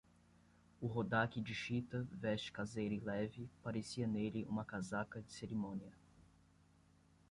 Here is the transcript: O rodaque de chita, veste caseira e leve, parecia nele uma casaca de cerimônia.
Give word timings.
O 0.81 0.87
rodaque 0.87 1.39
de 1.39 1.53
chita, 1.53 2.07
veste 2.11 2.51
caseira 2.51 2.91
e 2.95 2.99
leve, 2.99 3.47
parecia 3.61 4.07
nele 4.07 4.47
uma 4.49 4.65
casaca 4.65 5.21
de 5.21 5.31
cerimônia. 5.31 5.93